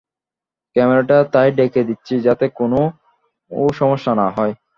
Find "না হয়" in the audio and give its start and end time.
4.15-4.53